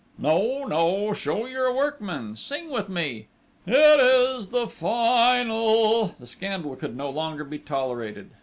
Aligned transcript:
"No! 0.17 0.63
No!... 0.63 1.13
show 1.13 1.45
you're 1.45 1.67
a 1.67 1.75
workman! 1.75 2.35
Sing 2.35 2.71
with 2.71 2.89
me!" 2.89 3.27
"It 3.67 3.99
is 3.99 4.47
the 4.47 4.67
final..." 4.67 6.05
The 6.19 6.25
scandal 6.25 6.75
could 6.75 6.97
no 6.97 7.11
longer 7.11 7.43
be 7.43 7.59
tolerated! 7.59 8.31